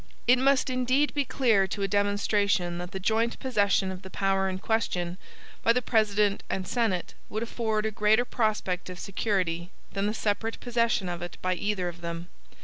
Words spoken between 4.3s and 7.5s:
in question, by the President and Senate, would